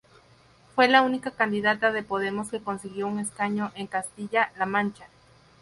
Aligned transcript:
Fue 0.73 0.87
la 0.87 1.03
única 1.03 1.29
candidata 1.29 1.91
de 1.91 2.01
Podemos 2.01 2.49
que 2.49 2.59
consiguió 2.59 3.05
un 3.05 3.19
escaño 3.19 3.71
en 3.75 3.85
Castilla-La 3.85 4.65
Mancha. 4.65 5.05